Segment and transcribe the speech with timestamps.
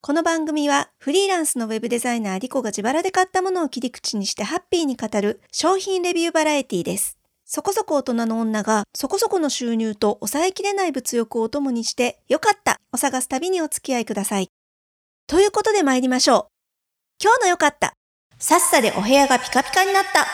[0.00, 7.18] この番組はフリーランスのウェブデザイナーリコが自腹で買ったものを切り口にしてハッピーに語る商品レビューバラエティです。
[7.44, 14.50] そこそこ大人の女がそこそこの収入と抑えきれない物欲をお供にしてよかったを探す旅にお付き合いください。
[15.26, 16.46] ということで参りましょう。
[17.20, 17.94] 今日のよかった。
[18.38, 20.26] さっさでお部屋がピカピカになった。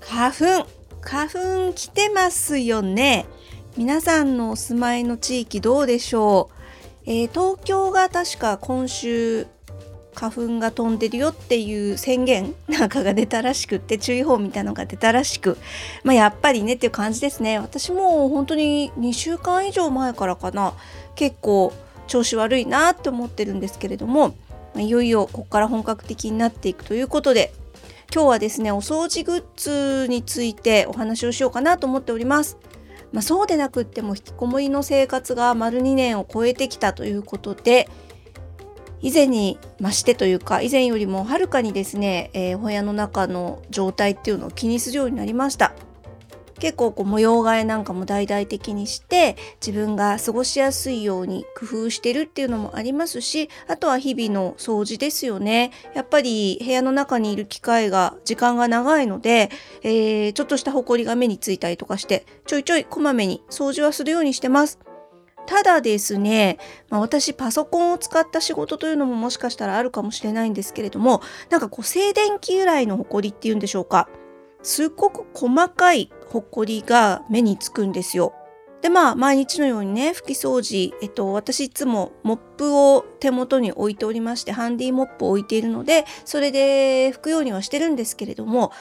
[0.00, 0.32] 花
[0.64, 0.66] 粉。
[1.02, 3.26] 花粉来てますよね。
[3.76, 6.50] 皆さんのお住まいの地域どうでしょ
[7.06, 9.46] う、えー、東京が確か今週
[10.14, 15.56] 花粉が飛んでるよっていう宣言なんかが出たらしくって注意報みたいなのが出たらしく
[16.02, 17.58] まあやっぱりねっていう感じですね。
[17.58, 20.74] 私も本当に2週間以上前からかな。
[21.14, 21.72] 結構
[22.06, 24.34] 調子悪いなって思ってるんですけれども、
[24.74, 27.52] ま、いよいよここから本格的になっていくということで
[28.12, 32.58] 今日はですねお掃除グッズについてお話をしようかなと思っております。
[33.12, 37.88] まあ、そうでなくっても引きこもりの生活が丸2年を超えてきたということで
[39.02, 45.72] 以前に増してというか以前よりもはるかにですね、えー、親の中の状態っていうのを気にするようになりました。
[46.60, 59.50] 結構こう模様替えなんかも大々的にして自分が過ごしやすいように工夫してるっていうのもありますしあとは日々の掃除ですよねやっぱり部屋の中にいる機会が時間が長いので、
[59.82, 64.78] えー、ちょっとしたホコリが目についたりとかしてちょいちょいこまめに掃除はするようにしてます。
[65.46, 66.58] ただですね、
[66.90, 74.08] まあ、私パソコンを使った仕事というのももしかしたらあるかもしれないんですけれどもなんかこう静電気由来のホコリっていうんでしょうか
[74.62, 78.34] すっごく細かいほこりが目につくんですよ。
[78.82, 88.72] でまあ毎日のようにね拭き掃除、えっと、私いつもモップを手元に置いておりましてハンディモップを置いているのでそれで拭くようにはしてるんですけれども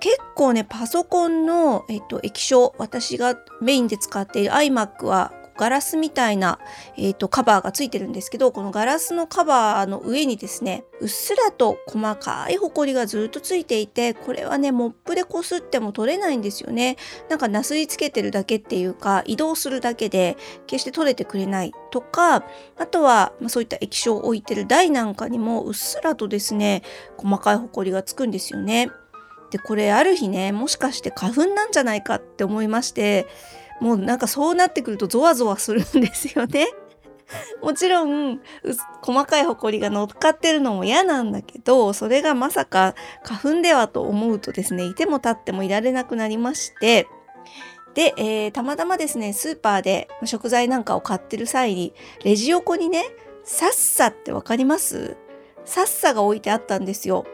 [0.00, 6.58] 結構ねパソコンの、えっと、液晶私がメインで使っている iMac はガラスみたいな、
[6.96, 16.96] えーと、カバーがついてるんですけどこのガラスのカバーの上にですねうっすらと細かいホコリがずっとついていてこれはねモップでこすっても取れないんですよね。
[17.28, 20.36] なんかなすりつけてるだけっていうか移動するだけで
[20.66, 21.72] 決して取れてくれない。
[21.90, 22.44] とか
[22.78, 26.82] あとは、まあ、そういった液晶を置いてる台なんかにもうっすらとですね
[27.18, 28.90] 細かいホコリがつくんですよね。
[29.50, 33.26] でこれある日ねもしかして花粉なんじゃないかって思いまして
[33.82, 36.68] もうなんかそうなってくるとゾワゾワするんですよね。
[37.62, 38.40] もちろん
[39.02, 42.94] 細かいホコリが乗っかってるのも嫌なんだけどそれがまさか
[43.24, 47.08] 花粉ではと思うとですねいても立ってもいられなくなりまして
[47.94, 53.02] で、えー、たまたまですねスーパーで食材なんかを買ってる際にレジ横にね
[53.44, 55.16] さっさってわかります？
[55.64, 57.24] さっさが置いてあったんですよ。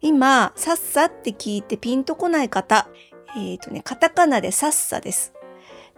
[0.00, 2.88] 今さっさって聞いてピンとこない方
[3.36, 5.35] えっ、ー、とねカタカナでさっさです。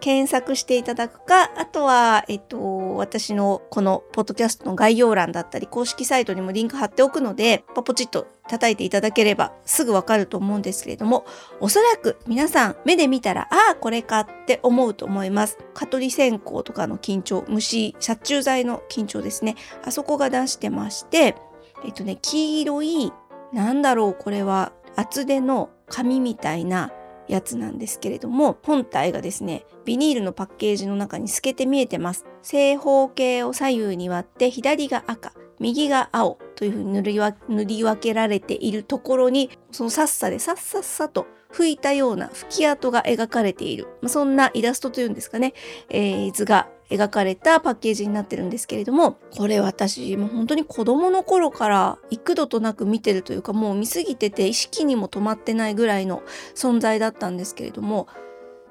[0.01, 11.27] 検索していただくか、あとは、えっと、私のこのポッドキャストの概要欄だったり、公式サイトにもリンク貼っておくので、ポチッと叩いていただければすぐわかると思うんですけれども、
[11.61, 15.59] おそらく皆さん目で見たら、ああ、これかって思うと思います。
[15.75, 19.57] 蚊取り線香とかの緊張、虫、殺虫剤の緊張ですね。
[19.85, 21.35] あそこが出してまして、
[21.85, 23.13] えっとね、黄色い、
[23.53, 26.93] なんだろう、これは厚手の紙みたいな
[27.29, 32.25] やつなんですけれども本体がですねビニールのパッケージの中に透けて見えてます。
[32.43, 45.55] 正方形を左右に割って左が赤右が青というふうに塗り塗り分けられているところにそのさっさでさっさっさと拭いたような拭き跡が描かれている、まあ、そんなイラストというんですかね、
[45.89, 56.23] えー、図が描かれたパッケージになってるんですけれどもこれ私も本当に子供の頃から幾度となく見てるというかもう見すぎてて意識にも止まってないぐらいの
[56.55, 58.09] 存在だったんですけれども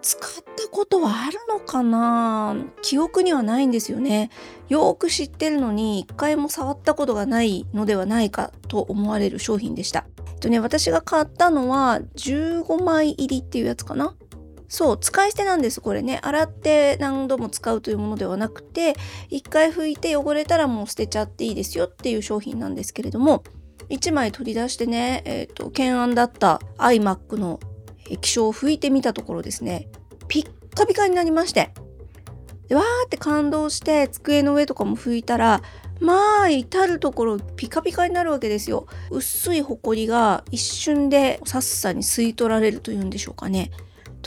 [0.01, 2.55] 使ったことはあるのかな？
[2.83, 4.29] 記憶にはないんですよね。
[4.69, 10.05] よく知ってるのに一回も触ったことがないのではないかと思われる商品でした。
[10.27, 14.15] えっとね、私が買ったのは15枚入りっていうやつかな？
[14.67, 16.19] そう、使い捨てなんです、これね。
[16.21, 18.95] 洗って何度も使うというものではなくて、
[19.29, 23.43] 一回拭いて汚れたらもう捨てちゃっていいですよっていう商品なんですけれども、
[23.89, 27.59] 1枚取り出してね、えっ、ー、と、懸案だった iMac の
[28.09, 29.87] 液晶を拭いてみたところですね、
[30.27, 31.73] ピッカピカになりまして、
[32.67, 35.61] でわーって感動して机の上とかも拭いたら
[35.99, 38.85] まあ至る所ピカピカになるわけですよ。
[39.09, 43.71] 薄いホコリが一瞬でさっさに吸い取られるというんでしょうかね。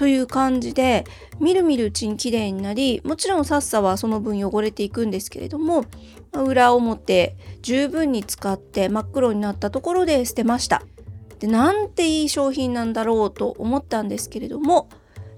[0.00, 1.04] という感じで
[1.40, 5.84] みるみるうちに綺麗になりもちろんさっさはその分汚れていくんですけれども
[6.32, 10.82] 裏表十分に使って真っ黒になったところで捨てました
[11.38, 14.88] でなんていい商品なんだろうと思ったんですけれども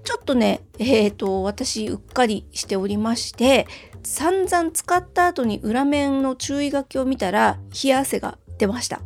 [0.05, 3.67] ちょっとね、えっ、ー、と、私、うっかりしておりまして、
[4.03, 8.99] 散々使った後に裏面の注意書きを見たら、冷や汗が出ました。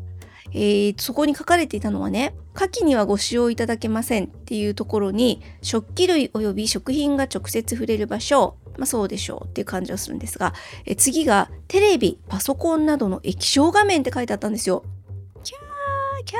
[0.53, 10.55] えー、そこに書かれていたのはね、下記にはご使用いただけませんっていうところに、食器類及び食品が直接触れる場所、まあそうでしょうっていう感じはするんですが、
[10.85, 14.83] え次がテレビ、パソコンなどの液晶画面って書いてあったんですよ。
[15.43, 16.39] キャーキャー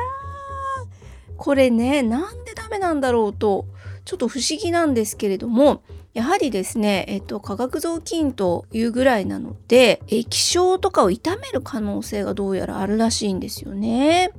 [1.36, 3.66] これね、なんでダメなんだろうと、
[4.04, 5.82] ちょっと不思議なんですけれども、
[6.14, 14.32] やはりですね、えっと、化学雑巾というぐらいなので、液晶とかを傷める可能性がどうやらあるらしいんですよね。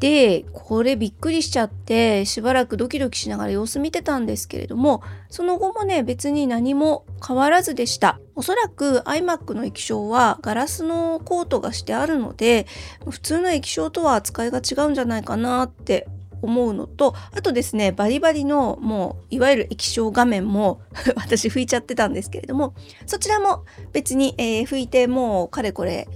[0.00, 8.20] で、これびっくりしちゃって、しばらくドキドキしながら様子見てたんですけれども、その後もね、別に何も変わらずでした。
[8.36, 12.66] おそらく iMac の液晶はガラスのコートがしてあるので、
[13.08, 16.06] 普通の液晶とは扱いが違うんじゃないかなって
[16.42, 20.80] 思うのとあとですねバリバリのもういわゆる液晶画面も
[21.16, 22.74] 私拭いちゃってたんですけれども
[23.06, 26.08] そちらも別に、えー、拭いてもうかれこれ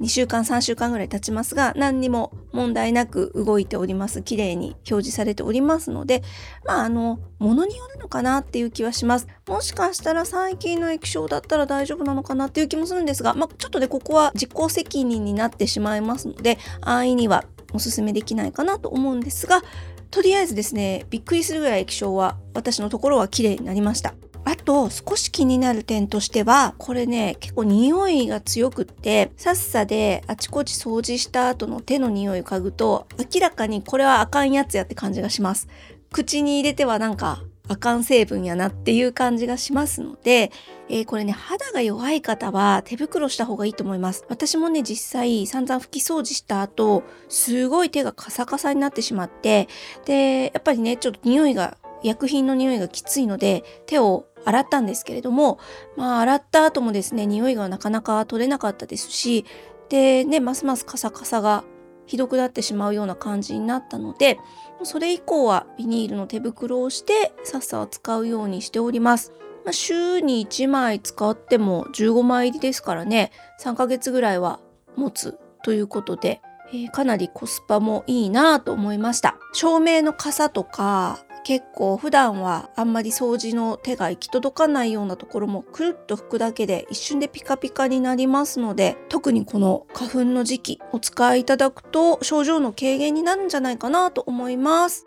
[0.00, 4.22] 2週間3週間ぐらい経ちますが何にも問題なく動いております。
[4.22, 6.22] 綺麗に表示されておりますので
[6.64, 9.26] まああの物によるのかなっていう気はします。
[9.46, 19.62] もしかしたら最近の液晶だったら大丈夫なのかなっていう気もするんですが、まあ、ちょっとねここは実行責任になってしまいますので安易にはおすすめできないかなと思うんですが
[20.10, 24.14] とりあえずですねびっくりするぐらい液晶は私のところは綺麗になりました。
[24.44, 35.68] あと少し気になる点としてはこれね結構匂いが強くってさっさであちこち掃除した後の手の匂いを嗅ぐと明らかにこれはあかんやつやって感じがします
[36.12, 40.50] 口に入れてはなんかあかん成分やなっていう感じがしますので、
[40.88, 44.24] えー、これね、肌が弱い方は手袋した方がいいと思います。
[44.28, 49.68] 私もね、実際散々拭き掃除した後、すごい手がカサカサになってしまって、
[50.04, 55.58] で、やっぱりね、ちょっと匂いが、薬品の匂いがきついので、手を洗ったんですけれども、
[55.96, 59.44] まあ洗った後もですね、匂いがなかなか取れなかったですし、
[59.88, 61.64] でね、ますますカサカサが
[62.10, 64.40] ひどくなってしまうような感じになったので
[64.82, 69.32] それ以降はビニールの手袋をしてさっさ使うようにしております。
[69.64, 73.30] まあ、週に1枚使っても15枚入りですからね
[73.60, 74.58] 3ヶ月ぐらいは
[74.96, 76.40] 持つということで、
[76.72, 79.36] えー、かなりコスパもいいなと思いました。
[79.52, 95.06] 照明の傘とか結構普段はあんまり掃除の手が行き届かないようなところもくるっと拭くだけで一瞬でピカピカになりますので特にこの花粉の時期お使いいただくと症状の軽減になるんじゃないかなと思います。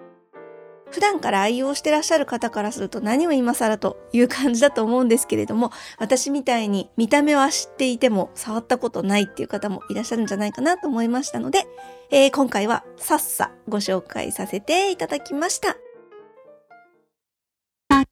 [0.94, 11.65] 普段から愛用してらっしゃる方からすると何を今更という感じだと思うんですけれども私みたいに見た目は知っていても触ったことないっていう方もいらっしゃるんじゃないかなと思いましたので、
[12.12, 15.82] えー、今回はさっさご紹介させていただきました。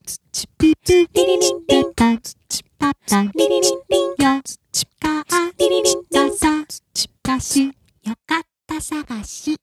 [0.05, 4.39] ツチピピリリンピタツチパタリリリンピヨ
[4.71, 5.23] チカ
[5.57, 6.63] リリリンダサ
[6.93, 7.73] チカシよ
[8.27, 9.57] かった探し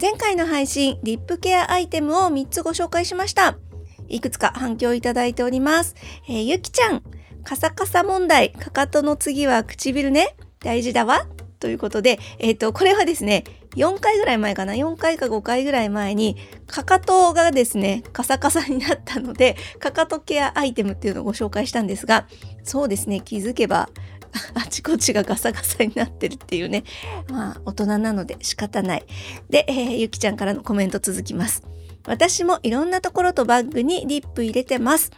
[0.00, 3.58] 前回の配信リップケアアイテムを3つご紹介しました
[4.06, 5.96] いくつか反響いただいております、
[6.28, 7.02] えー、ゆきちゃん
[7.42, 11.26] カサカサ問題かかとの次は唇ね大事だわ
[11.60, 13.44] ということで、えっ、ー、と、これはですね、
[13.76, 16.36] 4回ぐらい前かな？4回か5回ぐらい前に
[16.66, 22.26] かかとがですねカサカサになったのでかかとケアアイテムっていうのをご紹介したんですが
[22.64, 23.88] そうですね気づけば
[24.54, 26.84] あちこちがガサガサになってるっていうね
[27.28, 29.04] まあ大人なので仕方ない
[29.48, 31.62] で、えー、ゆきちゃんからのコメント続きます
[32.06, 35.10] 私もいろんなところとバッグにリップ入れてます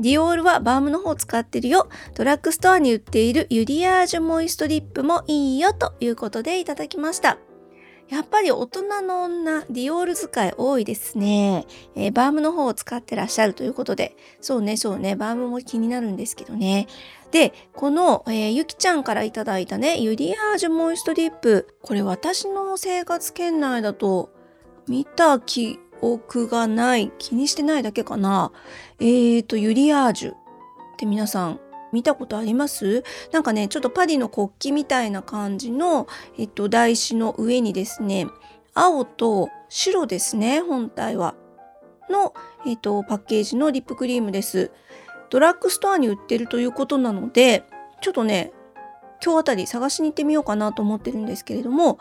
[0.00, 1.88] ディオールはバームの方使ってるよ。
[2.14, 7.38] ドラッグストアに売っているユリアージュモイストリップもいいよということでいただきました。
[8.08, 11.66] やっぱり大人の女、ディオール使い多いですね。
[11.94, 16.86] えー、バームの方を使ってらっしゃるということで、そうね、そうね、バームも気になるんですけどね。
[17.30, 21.68] で、この、えー、ゆきちゃんからいただいたね、ユリアージュモイストリップ。
[21.82, 24.30] これ私の生活圏内だと
[24.88, 28.52] 見た記憶がない、気にしてないだけかな。
[29.00, 30.34] えーと、ユリアージュっ
[30.96, 31.60] て皆さん
[31.92, 33.04] 見たことあります？
[33.32, 36.06] なんかねちょっとパリの国旗みたいな感じの、
[36.38, 38.26] えっと、台紙の上にですね
[38.74, 41.34] 青と白ですね本体は。
[42.10, 42.32] の、
[42.66, 44.70] えっと、パッケージのリップクリームです。
[45.30, 47.64] ドラッグストアに売ってるということなので
[48.00, 48.52] ちょっとね
[49.22, 51.98] 今日あたり探しに行ってみようかなと思ってるんですけれども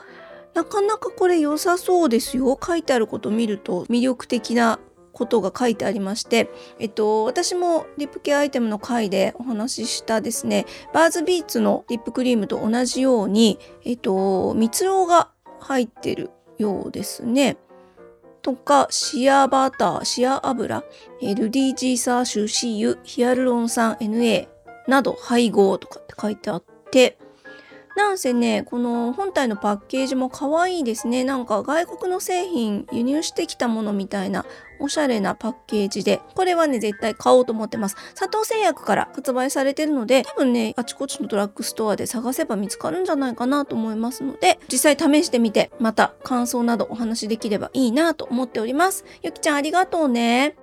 [0.53, 2.57] なかなかこれ良さそうですよ。
[2.63, 4.79] 書いてあること見ると魅力的な
[5.17, 17.57] ことが書いてありまして、えっと、私もリップケアアイテムの回でお話ししたですね、バーズビーツのリップクリームと同じように、えっと、蜜蝋が入ってるようですね。
[18.43, 20.83] とかシアバター、シア油、
[21.21, 24.47] LDG サーシュシーユ、ヒアルロン酸 NA
[24.87, 27.17] など配合とかって書いてあって、
[27.97, 31.23] なんせね、この本体のパッケージも可愛いですね。
[31.23, 34.45] なんか外国の製品輸入してきたものみたいな
[34.79, 37.95] おしゃれなパッケージで、これはね、絶対買おうと思ってます。
[38.13, 49.05] 佐藤製薬から発売されてるので、多分ね、あちこちのドラッグストアで探せば見つかるんじゃないかなと思いますので、実際試してみて、また感想などお話しできればいいなと思っております。
[49.23, 50.55] ゆきちゃんありがとうね。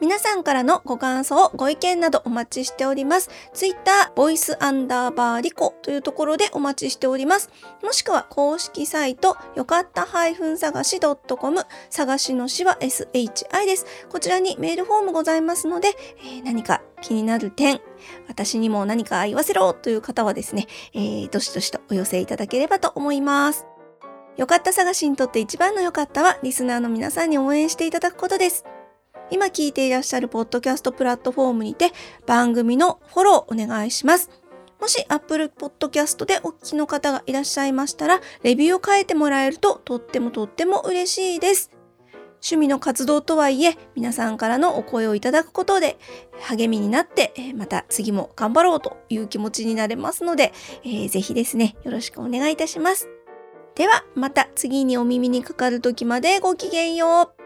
[0.00, 3.30] 皆さんからのご感想、ご意見などお待ちしております。
[3.52, 7.50] Twitter、ボイスアンダーバーリコというところでお待ちしております。
[7.82, 13.86] もしくは公式サイト、よかった探し .com、探しのしは SHI です。
[14.10, 17.80] こちらにメールフォームございますので、えー、何か気になる点、
[18.28, 23.66] 私にも何か言わせろという方はですね、えー、どしどしとお寄せいただければと思います。
[24.36, 28.64] よかった探しにとって一番のよかったは、リスナーの皆さんに応援していただくことです。
[29.30, 31.92] 今聞いていらっしゃるポッドキャストプラットフォームにて
[32.26, 34.30] 番組のフォローお願いします。
[34.80, 41.70] もし Apple Podcast でお聞きの方がいらっしゃいましたら、レビューを書いてもらえるととってもとっても嬉しいです。
[42.34, 45.96] 趣味の活動とはいえ、皆さんからのお声をいただくことで、
[46.42, 50.52] 励みになって、また次も頑張ろうという気持ちになれますので、
[50.84, 53.08] えー、ぜひですね、よろしくお願いいたします。
[53.74, 57.43] では、また次にお耳にかかる時までごきげんよう。